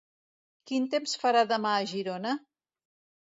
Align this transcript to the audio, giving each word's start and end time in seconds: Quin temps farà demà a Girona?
Quin 0.69 0.87
temps 0.93 1.13
farà 1.25 1.43
demà 1.51 1.75
a 1.81 1.85
Girona? 1.91 2.35